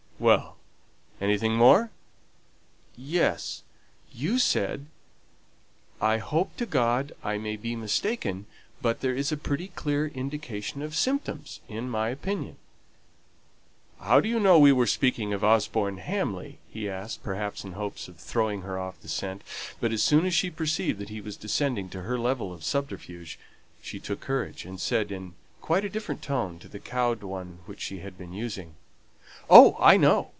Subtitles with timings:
[0.21, 0.57] '""Well.
[1.19, 1.89] Anything more?"
[2.95, 3.63] "Yes;
[4.13, 4.85] you said,
[5.99, 8.45] 'I hope to God I may be mistaken;
[8.83, 12.57] but there is a pretty clear indication of symptoms, in my opinion.'"
[13.99, 18.07] "How do you know we were speaking of Osborne Hamley?" he asked; perhaps in hopes
[18.07, 19.41] of throwing her off the scent.
[19.79, 23.39] But as soon as she perceived that he was descending to her level of subterfuge,
[23.81, 27.81] she took courage, and said in quite a different tone to the cowed one which
[27.81, 28.75] she had been using:
[29.49, 29.75] "Oh!
[29.81, 30.29] I know.